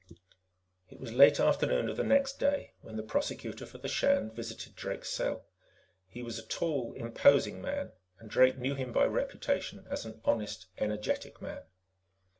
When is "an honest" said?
10.03-10.65